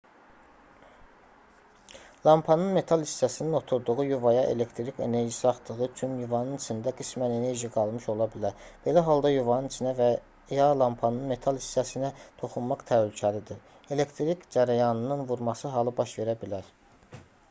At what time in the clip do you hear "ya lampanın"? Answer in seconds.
10.63-11.31